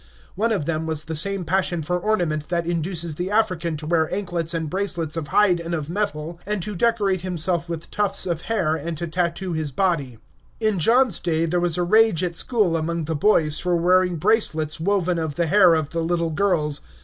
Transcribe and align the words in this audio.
One 0.33 0.51
of 0.51 0.65
them 0.65 0.87
was 0.87 1.03
the 1.03 1.15
same 1.15 1.45
passion 1.45 1.83
for 1.83 1.95
ornament 1.99 2.49
that 2.49 2.65
induces 2.65 3.13
the 3.13 3.29
African 3.29 3.77
to 3.77 3.85
wear 3.85 4.11
anklets 4.11 4.51
and 4.51 4.67
bracelets 4.67 5.15
of 5.15 5.27
hide 5.27 5.59
and 5.59 5.75
of 5.75 5.91
metal, 5.91 6.39
and 6.43 6.59
to 6.63 6.73
decorate 6.75 7.21
himself 7.21 7.69
with 7.69 7.91
tufts 7.91 8.25
of 8.25 8.41
hair, 8.49 8.75
and 8.75 8.97
to 8.97 9.05
tattoo 9.05 9.53
his 9.53 9.69
body. 9.71 10.17
In 10.59 10.79
John's 10.79 11.19
day 11.19 11.45
there 11.45 11.59
was 11.59 11.77
a 11.77 11.83
rage 11.83 12.23
at 12.23 12.35
school 12.35 12.75
among 12.75 13.05
the 13.05 13.13
boys 13.15 13.59
for 13.59 13.75
wearing 13.75 14.15
bracelets 14.15 14.79
woven 14.79 15.19
of 15.19 15.35
the 15.35 15.45
hair 15.45 15.75
of 15.75 15.89
the 15.89 16.01
little 16.01 16.31
girls. 16.31 16.81